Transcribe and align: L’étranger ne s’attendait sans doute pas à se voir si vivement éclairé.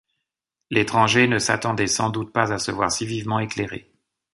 L’étranger 0.71 1.27
ne 1.27 1.37
s’attendait 1.37 1.85
sans 1.85 2.09
doute 2.09 2.33
pas 2.33 2.51
à 2.51 2.57
se 2.57 2.71
voir 2.71 2.91
si 2.91 3.05
vivement 3.05 3.39
éclairé. 3.39 3.91